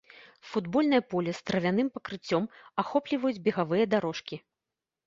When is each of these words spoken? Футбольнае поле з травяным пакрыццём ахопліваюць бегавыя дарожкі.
Футбольнае 0.51 1.01
поле 1.11 1.35
з 1.39 1.43
травяным 1.49 1.91
пакрыццём 1.99 2.43
ахопліваюць 2.87 3.39
бегавыя 3.51 3.85
дарожкі. 3.95 4.35